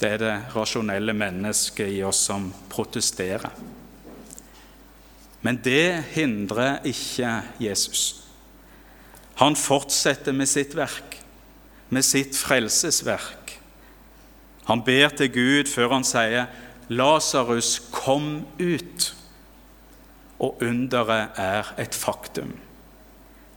Det 0.00 0.14
er 0.14 0.22
det 0.22 0.38
rasjonelle 0.54 1.12
mennesket 1.12 1.98
i 1.98 2.00
oss 2.00 2.22
som 2.30 2.48
protesterer. 2.72 3.52
Men 5.44 5.60
det 5.60 6.00
hindrer 6.16 6.80
ikke 6.88 7.34
Jesus. 7.60 8.22
Han 9.36 9.60
fortsetter 9.60 10.32
med 10.32 10.48
sitt 10.48 10.72
verk, 10.80 11.20
med 11.92 12.08
sitt 12.08 12.40
frelsesverk. 12.40 13.41
Han 14.66 14.82
ber 14.84 15.08
til 15.08 15.32
Gud 15.32 15.70
før 15.70 15.92
han 15.92 16.04
sier, 16.04 16.46
'Lasarus, 16.88 17.82
kom 17.92 18.46
ut.' 18.60 19.14
Og 20.38 20.62
underet 20.62 21.28
er 21.36 21.74
et 21.78 21.94
faktum. 21.94 22.58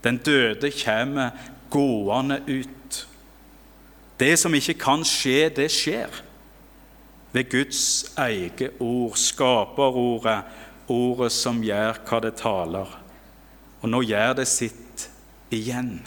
Den 0.03 0.17
døde 0.17 0.71
kommer 0.85 1.29
gående 1.69 2.41
ut. 2.47 3.07
Det 4.19 4.39
som 4.39 4.53
ikke 4.53 4.73
kan 4.73 5.05
skje, 5.05 5.49
det 5.49 5.71
skjer. 5.71 6.21
Ved 7.33 7.49
Guds 7.49 8.13
eget 8.17 8.71
ord, 8.79 9.15
skaperordet, 9.15 10.43
ordet 10.87 11.31
som 11.31 11.63
gjør 11.63 11.97
hva 12.07 12.19
det 12.21 12.35
taler. 12.35 12.99
Og 13.81 13.89
nå 13.89 14.01
gjør 14.01 14.33
det 14.33 14.47
sitt 14.47 15.09
igjen. 15.51 16.01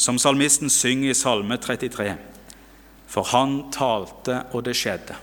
som 0.00 0.18
salmisten 0.18 0.70
synger 0.70 1.10
i 1.10 1.14
Salme 1.14 1.56
33. 1.56 2.14
For 3.10 3.26
han 3.32 3.72
talte, 3.74 4.44
og 4.54 4.64
det 4.64 4.76
skjedde. 4.78 5.16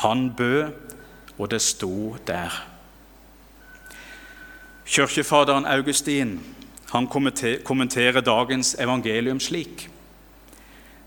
Han 0.00 0.30
bød, 0.36 0.72
og 1.38 1.50
det 1.50 1.60
sto 1.62 2.16
der. 2.26 2.54
Kirkefaderen 4.86 5.66
Augustin 5.66 6.40
han 6.94 7.06
kommenterer 7.64 8.20
dagens 8.20 8.76
evangelium 8.78 9.40
slik. 9.40 9.88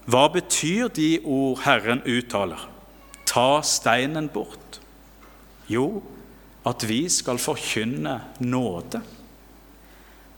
Hva 0.08 0.27
betyr 0.32 0.89
de 0.92 1.20
ord 1.24 1.62
Herren 1.63 2.01
uttaler? 2.04 2.60
Ta 3.27 3.62
steinen 3.63 4.27
bort. 4.32 4.82
Jo, 5.72 6.04
at 6.68 6.84
vi 6.88 7.06
skal 7.12 7.39
forkynne 7.39 8.20
nåde. 8.39 9.01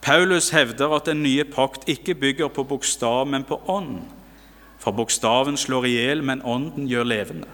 Paulus 0.00 0.50
hevder 0.54 0.94
at 0.96 1.10
den 1.10 1.22
nye 1.22 1.44
pakt 1.44 1.88
ikke 1.88 2.14
bygger 2.14 2.48
på 2.48 2.64
bokstav, 2.64 3.26
men 3.26 3.44
på 3.44 3.60
ånd. 3.66 4.00
For 4.80 4.96
bokstaven 4.96 5.58
slår 5.60 5.86
i 5.86 5.96
hjel, 5.98 6.22
men 6.24 6.42
ånden 6.42 6.88
gjør 6.88 7.08
levende. 7.08 7.48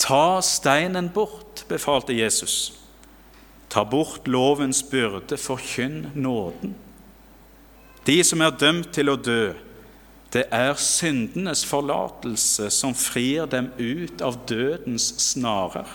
Ta 0.00 0.40
steinen 0.42 1.10
bort, 1.12 1.64
befalte 1.68 2.14
Jesus. 2.14 2.72
Ta 3.70 3.84
bort 3.84 4.28
lovens 4.30 4.82
byrde, 4.86 5.36
forkynn 5.36 6.12
nåden. 6.14 6.76
De 8.06 8.22
som 8.24 8.40
er 8.40 8.56
dømt 8.56 8.94
til 8.94 9.10
å 9.12 9.18
dø, 9.18 9.52
det 10.32 10.46
er 10.54 10.76
syndenes 10.78 11.64
forlatelse 11.66 12.70
som 12.72 12.94
frir 12.94 13.48
dem 13.50 13.72
ut 13.78 14.22
av 14.22 14.38
dødens 14.48 15.10
snarer. 15.20 15.88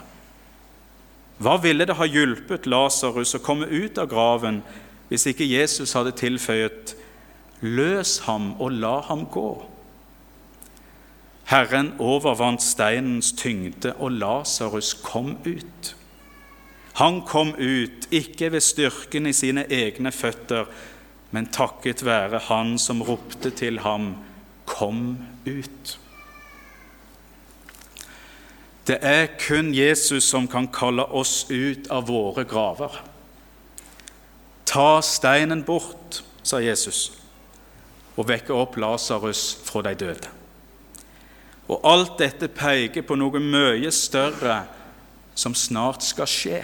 Hva 1.39 1.55
ville 1.63 1.87
det 1.87 1.95
ha 1.99 2.07
hjulpet 2.07 2.67
Lasarus 2.67 3.35
å 3.35 3.43
komme 3.43 3.67
ut 3.67 3.97
av 3.99 4.11
graven 4.11 4.61
hvis 5.09 5.27
ikke 5.31 5.47
Jesus 5.47 5.93
hadde 5.95 6.15
tilføyet 6.15 6.95
'løs 7.61 8.19
ham 8.27 8.53
og 8.59 8.71
la 8.71 8.99
ham 9.07 9.25
gå'? 9.25 9.75
Herren 11.45 11.93
overvant 11.99 12.63
steinens 12.63 13.31
tyngde, 13.37 13.93
og 14.01 14.11
Lasarus 14.11 14.93
kom 15.03 15.37
ut. 15.45 15.95
Han 16.95 17.21
kom 17.27 17.51
ut 17.59 18.07
ikke 18.11 18.49
ved 18.51 18.63
styrken 18.63 19.27
i 19.29 19.33
sine 19.35 19.65
egne 19.69 20.11
føtter, 20.11 20.65
men 21.31 21.51
takket 21.51 22.05
være 22.05 22.39
Han 22.47 22.77
som 22.79 23.01
ropte 23.01 23.49
til 23.49 23.79
ham, 23.79 24.15
'Kom 24.65 25.17
ut'. 25.45 25.99
Det 28.87 28.97
er 29.01 29.27
kun 29.47 29.73
Jesus 29.73 30.23
som 30.23 30.47
kan 30.47 30.67
kalle 30.67 31.05
oss 31.05 31.45
ut 31.49 31.87
av 31.89 32.07
våre 32.07 32.43
graver. 32.43 33.03
Ta 34.65 35.01
steinen 35.01 35.63
bort, 35.63 36.23
sa 36.43 36.57
Jesus, 36.57 37.11
og 38.17 38.27
vekke 38.27 38.53
opp 38.53 38.77
Lasarus 38.77 39.57
fra 39.65 39.81
de 39.81 39.95
døde. 39.95 40.34
Og 41.65 41.81
alt 41.88 42.17
dette 42.22 42.50
peker 42.53 43.05
på 43.05 43.17
noe 43.17 43.41
mye 43.41 43.91
større 43.93 44.60
som 45.36 45.55
snart 45.57 46.05
skal 46.05 46.29
skje. 46.29 46.60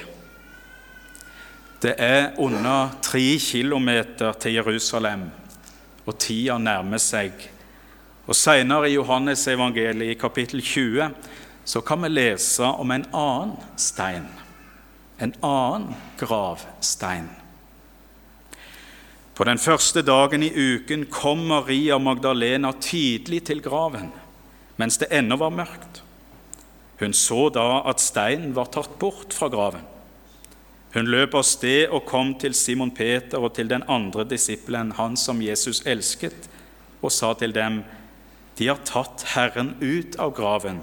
Det 1.82 1.96
er 1.98 2.36
under 2.38 2.94
tre 3.02 3.24
kilometer 3.42 4.36
til 4.38 4.60
Jerusalem, 4.60 5.26
og 6.06 6.18
tida 6.22 6.60
nærmer 6.62 7.02
seg. 7.02 7.34
Og 8.30 8.38
Senere 8.38 8.92
i 8.92 8.94
Johannes 8.94 9.48
evangeliet, 9.50 10.14
i 10.14 10.20
kapittel 10.20 10.62
20, 10.62 11.10
så 11.66 11.82
kan 11.82 12.04
vi 12.06 12.12
lese 12.14 12.64
om 12.64 12.94
en 12.94 13.08
annen 13.10 13.58
stein. 13.82 14.30
En 15.18 15.34
annen 15.42 15.96
gravstein. 16.18 17.30
På 19.34 19.46
den 19.50 19.58
første 19.58 20.04
dagen 20.06 20.44
i 20.44 20.52
uken 20.54 21.08
kom 21.10 21.48
Maria 21.50 21.98
Magdalena 21.98 22.76
tidlig 22.78 23.42
til 23.50 23.62
graven, 23.66 24.12
mens 24.82 24.98
det 24.98 25.12
ennå 25.14 25.38
var 25.38 25.54
mørkt. 25.54 26.02
Hun 27.02 27.14
så 27.18 27.48
da 27.54 27.82
at 27.90 28.02
steinen 28.02 28.56
var 28.58 28.72
tatt 28.74 28.98
bort 29.02 29.34
fra 29.34 29.50
graven. 29.54 29.86
Hun 30.94 31.08
løp 31.08 31.38
av 31.40 31.46
sted 31.48 31.94
og 31.94 32.08
kom 32.10 32.34
til 32.42 32.56
Simon 32.58 32.92
Peter 32.92 33.40
og 33.40 33.54
til 33.56 33.70
den 33.72 33.86
andre 33.88 34.26
disippelen, 34.28 34.92
han 34.98 35.16
som 35.18 35.40
Jesus 35.42 35.86
elsket, 35.88 36.50
og 37.02 37.14
sa 37.14 37.32
til 37.34 37.54
dem, 37.56 37.84
De 38.60 38.68
har 38.68 38.82
tatt 38.86 39.24
Herren 39.32 39.76
ut 39.80 40.18
av 40.20 40.34
graven, 40.36 40.82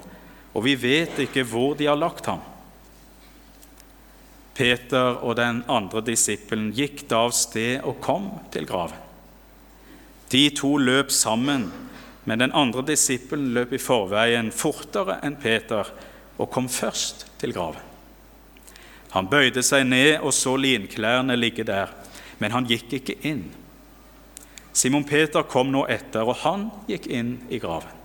og 0.55 0.64
vi 0.64 0.75
vet 0.75 1.18
ikke 1.23 1.44
hvor 1.46 1.77
de 1.79 1.87
har 1.87 2.01
lagt 2.01 2.27
ham. 2.27 2.40
Peter 4.59 5.20
og 5.23 5.37
den 5.38 5.61
andre 5.70 6.01
disippelen 6.03 6.73
gikk 6.75 7.05
da 7.11 7.27
av 7.29 7.37
sted 7.37 7.85
og 7.87 8.01
kom 8.03 8.33
til 8.51 8.66
graven. 8.66 8.96
De 10.33 10.49
to 10.57 10.75
løp 10.81 11.12
sammen, 11.14 11.68
men 12.29 12.43
den 12.43 12.53
andre 12.53 12.83
disippelen 12.85 13.55
løp 13.57 13.73
i 13.73 13.81
forveien 13.81 14.51
fortere 14.53 15.14
enn 15.25 15.38
Peter 15.41 15.88
og 16.37 16.51
kom 16.53 16.67
først 16.69 17.25
til 17.41 17.55
graven. 17.57 17.81
Han 19.14 19.31
bøyde 19.33 19.62
seg 19.64 19.87
ned 19.88 20.19
og 20.21 20.35
så 20.37 20.53
linklærne 20.61 21.38
ligge 21.38 21.64
der, 21.64 21.88
men 22.37 22.53
han 22.53 22.69
gikk 22.69 22.99
ikke 22.99 23.17
inn. 23.25 23.47
Simon 24.77 25.07
Peter 25.09 25.47
kom 25.49 25.73
nå 25.73 25.87
etter, 25.88 26.29
og 26.29 26.37
han 26.45 26.69
gikk 26.91 27.09
inn 27.09 27.38
i 27.49 27.59
graven. 27.62 27.97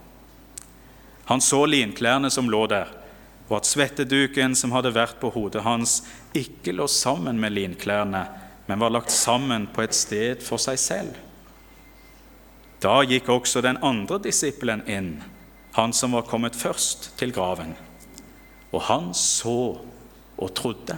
Han 1.28 1.44
så 1.44 1.66
linklærne 1.68 2.32
som 2.32 2.48
lå 2.50 2.64
der, 2.72 2.88
og 3.50 3.60
at 3.60 3.68
svetteduken 3.68 4.56
som 4.56 4.72
hadde 4.72 4.96
vært 4.96 5.20
på 5.20 5.34
hodet 5.36 5.66
hans, 5.68 6.00
ikke 6.32 6.74
lå 6.80 6.88
sammen 6.88 7.44
med 7.44 7.58
linklærne, 7.60 8.24
men 8.72 8.80
var 8.80 8.96
lagt 8.96 9.12
sammen 9.12 9.68
på 9.76 9.84
et 9.84 10.00
sted 10.00 10.48
for 10.48 10.64
seg 10.64 10.80
selv. 10.80 11.20
Da 12.84 13.00
gikk 13.08 13.30
også 13.32 13.62
den 13.63 13.80
andre 13.80 14.17
disippelen 14.19 14.84
inn, 14.91 15.13
han 15.78 15.93
som 15.96 16.12
var 16.17 16.28
kommet 16.28 16.58
først 16.60 17.13
til 17.17 17.32
graven. 17.32 17.78
Og 18.76 18.82
han 18.89 19.13
så 19.15 19.80
og 20.38 20.50
trodde. 20.58 20.98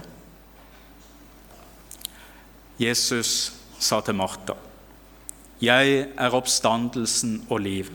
Jesus 2.78 3.52
sa 3.78 4.00
til 4.00 4.14
Martha, 4.14 4.54
'Jeg 5.60 6.08
er 6.18 6.34
oppstandelsen 6.34 7.46
og 7.50 7.60
liv. 7.60 7.86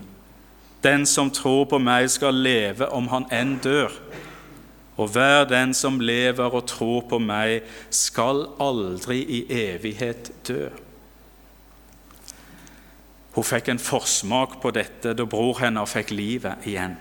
Den 0.82 1.06
som 1.06 1.30
tror 1.30 1.64
på 1.64 1.78
meg, 1.78 2.10
skal 2.10 2.34
leve 2.34 2.88
om 2.92 3.08
han 3.08 3.26
enn 3.30 3.58
dør.' 3.58 4.00
Og 4.96 5.08
hver 5.08 5.44
den 5.44 5.74
som 5.74 6.00
lever 6.00 6.54
og 6.54 6.66
tror 6.66 7.00
på 7.08 7.18
meg, 7.18 7.62
skal 7.90 8.46
aldri 8.60 9.22
i 9.24 9.46
evighet 9.48 10.32
dø. 10.48 10.68
Hun 13.32 13.44
fikk 13.44 13.68
en 13.72 13.80
forsmak 13.80 14.58
på 14.60 14.70
dette 14.76 15.14
da 15.16 15.24
bror 15.24 15.60
hennes 15.62 15.92
fikk 15.92 16.12
livet 16.12 16.66
igjen. 16.68 16.98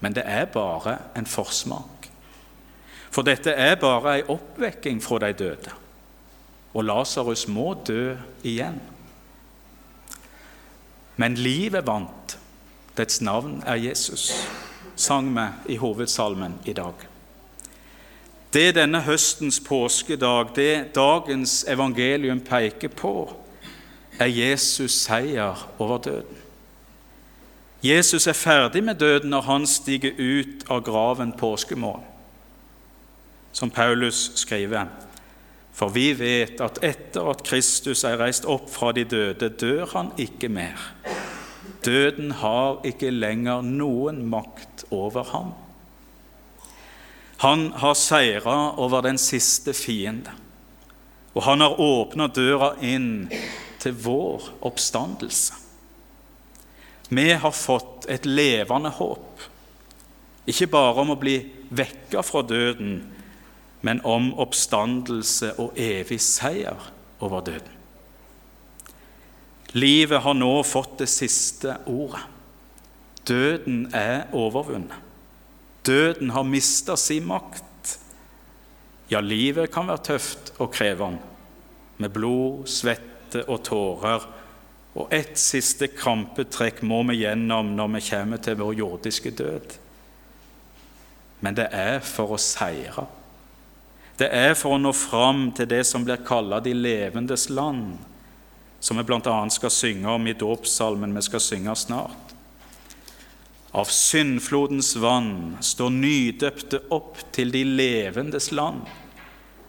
Men 0.00 0.12
det 0.16 0.26
er 0.28 0.44
bare 0.52 0.98
en 1.16 1.26
forsmak. 1.26 2.10
For 3.10 3.24
dette 3.24 3.54
er 3.56 3.78
bare 3.80 4.18
ei 4.18 4.26
oppvekking 4.28 5.00
fra 5.00 5.22
de 5.24 5.32
døde, 5.32 5.72
og 6.76 6.84
Lasarus 6.84 7.46
må 7.48 7.70
dø 7.88 8.12
igjen. 8.44 8.76
Men 11.16 11.38
livet 11.40 11.86
vant. 11.86 12.36
Dets 12.96 13.20
navn 13.20 13.62
er 13.66 13.76
Jesus, 13.76 14.30
sang 14.96 15.28
vi 15.36 15.74
i 15.74 15.76
hovedsalmen 15.76 16.54
i 16.64 16.72
dag. 16.72 16.94
Det 18.52 18.70
denne 18.74 19.02
høstens 19.04 19.58
påskedag, 19.60 20.54
det 20.56 20.94
dagens 20.96 21.64
evangelium 21.68 22.40
peker 22.40 22.88
på, 22.88 23.36
er 24.18 24.32
Jesus' 24.32 24.96
seier 25.06 25.68
over 25.78 25.98
døden. 25.98 26.42
Jesus 27.82 28.26
er 28.26 28.32
ferdig 28.32 28.84
med 28.84 28.94
døden 28.94 29.30
når 29.30 29.40
han 29.40 29.66
stiger 29.66 30.16
ut 30.18 30.64
av 30.70 30.82
graven 30.82 31.32
påskemorgen 31.36 32.12
som 33.56 33.70
Paulus 33.70 34.30
skriver. 34.36 34.86
For 35.76 35.92
vi 35.92 36.10
vet 36.16 36.60
at 36.64 36.80
etter 36.84 37.28
at 37.30 37.44
Kristus 37.44 38.04
er 38.04 38.18
reist 38.20 38.44
opp 38.48 38.68
fra 38.72 38.92
de 38.96 39.04
døde, 39.08 39.48
dør 39.48 39.86
han 39.92 40.10
ikke 40.20 40.48
mer. 40.52 40.80
Døden 41.84 42.34
har 42.40 42.82
ikke 42.84 43.12
lenger 43.12 43.64
noen 43.64 44.22
makt 44.28 44.84
over 44.90 45.24
ham. 45.32 45.54
Han 47.44 47.70
har 47.80 47.96
seira 48.00 48.56
over 48.80 49.04
den 49.04 49.18
siste 49.20 49.72
fiende, 49.76 50.32
og 51.36 51.44
han 51.44 51.60
har 51.60 51.80
åpna 51.80 52.28
døra 52.32 52.74
inn 52.80 53.28
til 53.86 53.94
vår 54.02 54.50
oppstandelse. 54.66 55.62
Vi 57.08 57.28
har 57.38 57.54
fått 57.54 58.08
et 58.10 58.26
levende 58.26 58.90
håp, 58.90 59.44
ikke 60.46 60.66
bare 60.70 61.02
om 61.02 61.14
å 61.14 61.20
bli 61.20 61.36
vekka 61.70 62.22
fra 62.26 62.42
døden, 62.42 62.98
men 63.86 64.02
om 64.02 64.32
oppstandelse 64.42 65.52
og 65.62 65.78
evig 65.78 66.18
seier 66.22 66.90
over 67.22 67.44
døden. 67.46 67.72
Livet 69.76 70.22
har 70.24 70.34
nå 70.34 70.50
fått 70.66 70.98
det 71.02 71.10
siste 71.12 71.76
ordet. 71.90 72.22
Døden 73.26 73.88
er 73.94 74.30
overvunnet. 74.34 75.02
Døden 75.86 76.30
har 76.34 76.46
mista 76.46 76.96
sin 76.98 77.26
makt. 77.28 77.98
Ja, 79.10 79.20
livet 79.22 79.70
kan 79.74 79.90
være 79.90 80.06
tøft 80.14 80.54
og 80.58 80.72
krevende, 80.74 81.22
med 81.98 82.10
blod, 82.14 82.66
svette 82.70 83.15
og 83.46 83.62
tårer 83.66 84.26
Og 84.96 85.12
ett 85.12 85.36
siste 85.38 85.90
krampetrekk 85.92 86.80
må 86.82 87.02
vi 87.10 87.18
gjennom 87.20 87.74
når 87.76 87.90
vi 87.96 88.00
kommer 88.06 88.40
til 88.40 88.56
vår 88.56 88.78
jordiske 88.78 89.30
død. 89.36 89.74
Men 91.44 91.58
det 91.58 91.66
er 91.68 92.00
for 92.00 92.32
å 92.32 92.38
seire. 92.40 93.04
Det 94.16 94.30
er 94.32 94.54
for 94.56 94.72
å 94.72 94.80
nå 94.80 94.94
fram 94.96 95.50
til 95.52 95.68
det 95.68 95.82
som 95.84 96.04
blir 96.06 96.24
kalla 96.24 96.62
de 96.64 96.72
levendes 96.72 97.50
land, 97.52 97.98
som 98.80 98.96
vi 98.96 99.04
bl.a. 99.04 99.36
skal 99.52 99.72
synge 99.72 100.08
om 100.08 100.26
i 100.26 100.36
dåpssalmen 100.36 101.12
vi 101.16 101.24
skal 101.26 101.44
synge 101.44 101.76
snart. 101.76 102.32
Av 103.76 103.92
syndflodens 103.92 104.94
vann 104.96 105.58
står 105.60 105.92
nydøpte 105.92 106.80
opp 106.96 107.20
til 107.36 107.52
de 107.52 107.66
levendes 107.68 108.48
land. 108.56 108.86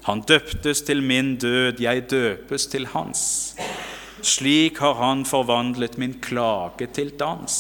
Han 0.08 0.22
døptes 0.24 0.82
til 0.88 1.04
min 1.04 1.36
død, 1.36 1.82
jeg 1.84 2.06
døpes 2.10 2.68
til 2.72 2.88
hans. 2.88 3.56
Slik 4.24 4.80
har 4.80 4.96
han 5.02 5.26
forvandlet 5.26 5.98
min 5.98 6.14
klage 6.24 6.88
til 6.96 7.12
dans. 7.20 7.56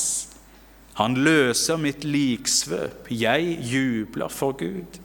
Han 0.96 1.14
løser 1.14 1.78
mitt 1.78 2.08
liksvøp, 2.08 3.12
jeg 3.12 3.60
jubler 3.62 4.32
for 4.32 4.56
Gud 4.58 5.02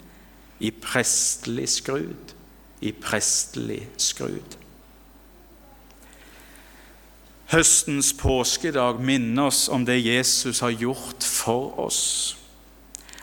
i 0.63 0.71
prestelig 0.71 1.69
skrud, 1.69 2.33
i 2.81 2.93
prestelig 2.93 3.83
skrud. 3.99 4.57
Høstens 7.53 8.15
påskedag 8.17 9.03
minner 9.03 9.51
oss 9.51 9.67
om 9.69 9.85
det 9.85 9.99
Jesus 9.99 10.63
har 10.63 10.79
gjort 10.79 11.27
for 11.27 11.75
oss. 11.91 12.39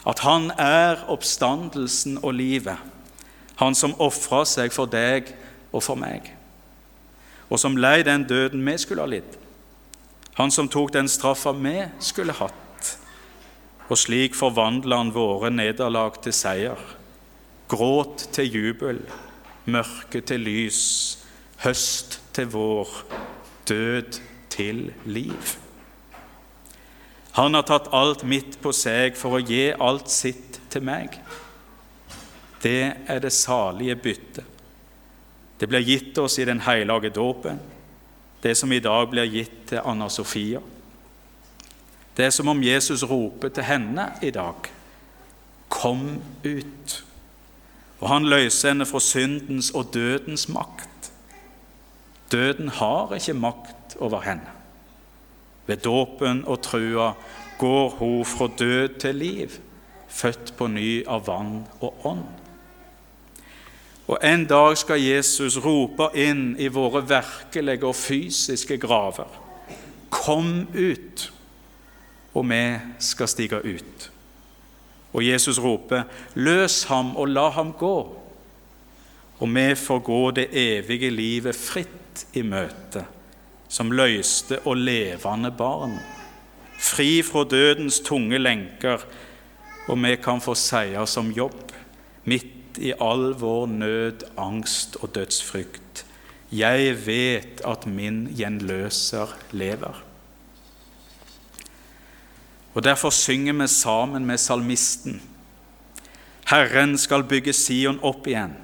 At 0.06 0.20
han 0.28 0.52
er 0.60 1.08
oppstandelsen 1.08 2.20
og 2.22 2.36
livet, 2.36 2.76
han 3.60 3.76
som 3.76 3.92
ofra 4.00 4.42
seg 4.48 4.72
for 4.72 4.88
deg 4.88 5.28
og 5.70 5.84
for 5.84 6.00
meg, 6.00 6.32
og 7.52 7.60
som 7.60 7.76
lei 7.76 8.00
den 8.06 8.24
døden 8.24 8.64
vi 8.64 8.76
skulle 8.80 9.04
ha 9.04 9.10
lidd. 9.10 9.36
Han 10.38 10.52
som 10.54 10.70
tok 10.72 10.94
den 10.94 11.10
straffa 11.10 11.52
vi 11.52 11.76
skulle 12.00 12.36
hatt, 12.38 12.92
og 13.90 13.98
slik 14.00 14.38
forvandla 14.38 15.02
han 15.02 15.12
våre 15.12 15.50
nederlag 15.52 16.16
til 16.24 16.32
seier. 16.32 16.80
Gråt 17.70 18.30
til 18.32 18.48
jubel, 18.48 19.02
mørke 19.68 20.22
til 20.24 20.46
lys, 20.46 20.80
høst 21.60 22.20
til 22.32 22.48
vår, 22.54 22.88
død 23.68 24.20
til 24.50 24.86
liv. 25.04 25.56
Han 27.36 27.54
har 27.54 27.68
tatt 27.68 27.92
alt 27.94 28.24
mitt 28.26 28.56
på 28.62 28.72
seg 28.74 29.18
for 29.18 29.36
å 29.36 29.44
gi 29.44 29.68
alt 29.76 30.08
sitt 30.10 30.58
til 30.72 30.82
meg. 30.88 31.20
Det 32.62 32.92
er 33.06 33.20
det 33.20 33.32
salige 33.32 33.96
byttet. 33.96 34.44
Det 35.60 35.68
blir 35.68 35.84
gitt 35.84 36.18
oss 36.18 36.38
i 36.38 36.44
den 36.48 36.60
hellige 36.64 37.12
dåpen, 37.12 37.60
det 38.42 38.54
som 38.56 38.72
i 38.72 38.80
dag 38.80 39.10
blir 39.10 39.28
gitt 39.28 39.66
til 39.68 39.82
Anna 39.84 40.08
Sofia. 40.08 40.60
Det 42.16 42.24
er 42.24 42.32
som 42.32 42.48
om 42.48 42.62
Jesus 42.64 43.04
roper 43.04 43.52
til 43.52 43.68
henne 43.68 44.08
i 44.22 44.30
dag. 44.32 44.70
Kom 45.68 46.22
ut 46.44 47.02
og 48.00 48.08
han 48.08 48.28
løser 48.32 48.72
henne 48.72 48.86
fra 48.88 49.00
syndens 49.04 49.70
og 49.76 49.92
dødens 49.94 50.48
makt. 50.48 51.12
Døden 52.32 52.68
har 52.68 53.12
ikke 53.14 53.36
makt 53.36 53.96
over 54.00 54.24
henne. 54.24 54.56
Ved 55.66 55.84
dåpen 55.84 56.44
og 56.46 56.62
trua 56.64 57.12
går 57.58 57.88
hun 57.98 58.24
fra 58.24 58.48
død 58.58 59.00
til 59.02 59.14
liv, 59.14 59.58
født 60.08 60.54
på 60.56 60.66
ny 60.66 61.02
av 61.06 61.26
vann 61.28 61.66
og 61.80 62.06
ånd. 62.06 62.24
Og 64.10 64.18
En 64.26 64.42
dag 64.44 64.74
skal 64.78 64.98
Jesus 64.98 65.54
rope 65.62 66.08
inn 66.18 66.56
i 66.58 66.66
våre 66.66 67.04
virkelige 67.06 67.86
og 67.86 67.94
fysiske 67.94 68.78
graver. 68.82 69.28
Kom 70.10 70.66
ut, 70.74 71.28
og 72.34 72.48
vi 72.50 72.64
skal 72.98 73.30
stige 73.30 73.60
ut. 73.62 74.10
Og 75.12 75.26
Jesus 75.26 75.58
roper, 75.58 76.02
'Løs 76.34 76.84
ham 76.84 77.16
og 77.16 77.28
la 77.28 77.48
ham 77.48 77.72
gå.' 77.72 78.16
Og 79.38 79.54
vi 79.54 79.74
får 79.74 79.98
gå 79.98 80.30
det 80.30 80.48
evige 80.52 81.10
livet 81.10 81.56
fritt 81.56 82.26
i 82.34 82.42
møte, 82.42 83.04
som 83.68 83.90
løyste 83.90 84.58
og 84.66 84.76
levende 84.76 85.50
barn, 85.50 85.98
fri 86.78 87.22
fra 87.22 87.44
dødens 87.44 88.00
tunge 88.00 88.38
lenker, 88.38 88.98
og 89.88 90.02
vi 90.02 90.16
kan 90.16 90.40
få 90.40 90.54
seier 90.54 91.04
som 91.04 91.30
jobb, 91.32 91.72
midt 92.24 92.59
i 92.78 92.92
all 93.00 93.32
vår 93.34 93.66
nød, 93.66 94.22
angst 94.38 94.96
og 95.00 95.14
dødsfrykt. 95.14 96.04
Jeg 96.52 96.94
vet 97.06 97.60
at 97.66 97.86
min 97.86 98.26
gjenløser 98.36 99.34
lever. 99.50 100.02
Og 102.74 102.84
Derfor 102.84 103.10
synger 103.10 103.52
vi 103.52 103.66
sammen 103.66 104.26
med 104.26 104.38
salmisten. 104.38 105.22
Herren 106.46 106.98
skal 106.98 107.22
bygge 107.24 107.52
Sion 107.52 107.98
opp 108.02 108.26
igjen. 108.26 108.56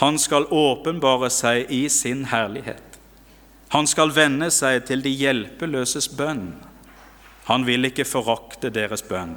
Han 0.00 0.18
skal 0.18 0.48
åpenbare 0.48 1.28
seg 1.30 1.68
i 1.68 1.88
sin 1.92 2.24
herlighet. 2.30 2.96
Han 3.70 3.86
skal 3.86 4.14
vende 4.16 4.48
seg 4.50 4.86
til 4.88 5.02
de 5.04 5.12
hjelpeløses 5.12 6.08
bønn. 6.16 6.54
Han 7.50 7.66
vil 7.68 7.84
ikke 7.90 8.08
forakte 8.08 8.70
deres 8.72 9.04
bønn. 9.04 9.36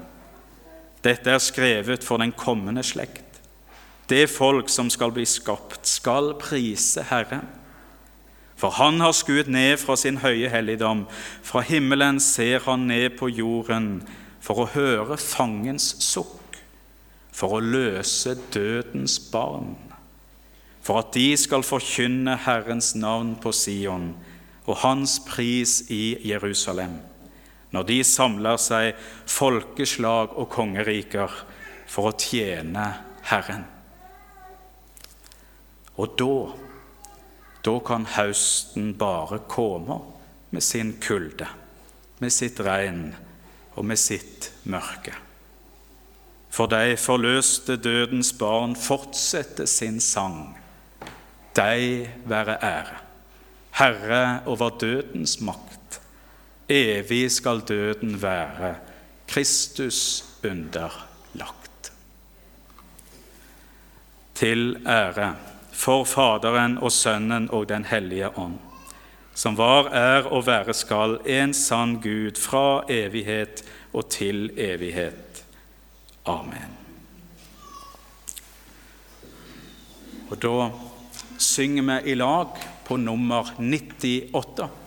Dette 1.04 1.36
er 1.36 1.44
skrevet 1.44 2.06
for 2.08 2.22
den 2.24 2.32
kommende 2.32 2.84
slekt. 2.84 3.33
Det 4.10 4.28
folk 4.30 4.70
som 4.70 4.90
skal 4.92 5.14
bli 5.16 5.26
skapt, 5.28 5.88
skal 5.88 6.34
prise 6.42 7.06
Herren. 7.08 7.48
For 8.60 8.76
han 8.78 9.02
har 9.04 9.16
skuet 9.16 9.50
ned 9.52 9.78
fra 9.82 9.96
sin 10.00 10.22
høye 10.24 10.48
helligdom. 10.52 11.06
Fra 11.44 11.64
himmelen 11.66 12.20
ser 12.24 12.64
han 12.68 12.88
ned 12.88 13.18
på 13.20 13.32
jorden 13.32 14.04
for 14.44 14.64
å 14.64 14.70
høre 14.74 15.18
fangens 15.20 15.94
sukk, 16.04 16.60
for 17.34 17.58
å 17.58 17.64
løse 17.64 18.36
dødens 18.54 19.18
barn, 19.32 19.74
for 20.84 21.00
at 21.00 21.14
de 21.16 21.32
skal 21.40 21.64
forkynne 21.66 22.36
Herrens 22.46 22.92
navn 23.00 23.34
på 23.42 23.52
Sion 23.56 24.12
og 24.68 24.80
hans 24.84 25.18
pris 25.28 25.82
i 25.92 26.16
Jerusalem, 26.28 27.00
når 27.72 27.88
de 27.90 28.00
samler 28.08 28.60
seg 28.62 29.00
folkeslag 29.28 30.36
og 30.38 30.52
kongeriker 30.54 31.40
for 31.90 32.12
å 32.12 32.18
tjene 32.20 32.92
Herren. 33.32 33.73
Og 36.04 36.14
da 36.20 36.36
da 37.64 37.78
kan 37.80 38.06
høsten 38.18 38.92
bare 39.00 39.40
komme 39.48 40.02
med 40.52 40.64
sin 40.64 40.98
kulde, 41.02 41.48
med 42.20 42.34
sitt 42.36 42.60
regn 42.60 43.14
og 43.78 43.86
med 43.88 44.00
sitt 44.00 44.50
mørke. 44.68 45.14
For 46.54 46.70
de 46.70 46.98
forløste 47.00 47.78
dødens 47.82 48.34
barn 48.38 48.76
fortsetter 48.76 49.66
sin 49.66 50.02
sang. 50.04 50.58
De 51.56 52.10
være 52.30 52.58
ære, 52.60 53.00
Herre 53.80 54.44
over 54.46 54.76
dødens 54.82 55.40
makt. 55.42 56.02
Evig 56.70 57.32
skal 57.32 57.64
døden 57.68 58.22
være 58.22 58.76
Kristus 59.28 60.26
underlagt. 60.44 61.92
Til 64.36 64.78
ære 64.88 65.34
for 65.74 66.06
Faderen 66.08 66.78
og 66.78 66.92
Sønnen 66.94 67.50
og 67.52 67.68
Den 67.70 67.86
hellige 67.90 68.30
ånd, 68.38 68.60
som 69.34 69.58
var, 69.58 69.90
er 69.90 70.30
og 70.30 70.46
være 70.48 70.74
skal, 70.78 71.18
en 71.26 71.54
sann 71.54 71.98
Gud 72.02 72.38
fra 72.40 72.84
evighet 72.90 73.64
og 73.94 74.10
til 74.14 74.52
evighet. 74.58 75.44
Amen. 76.26 76.78
Og 80.30 80.40
da 80.42 80.70
synger 81.38 81.84
vi 81.90 82.14
i 82.14 82.16
lag 82.16 82.56
på 82.86 82.98
nummer 82.98 83.54
98. 83.60 84.83